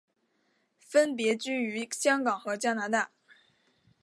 [0.79, 3.11] 分别居于香港和加拿大。